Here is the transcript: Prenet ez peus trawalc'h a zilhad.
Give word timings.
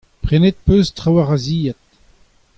Prenet 0.23 0.49
ez 0.49 0.55
peus 0.65 0.87
trawalc'h 0.95 1.35
a 1.35 1.37
zilhad. 1.45 1.79